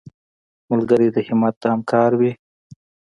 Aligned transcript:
ملګری 0.69 1.07
د 1.15 1.17
همت 1.27 1.57
همکار 1.71 2.11
وي 2.19 2.31